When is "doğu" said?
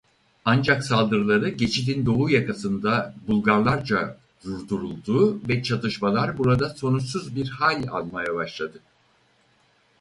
2.05-2.29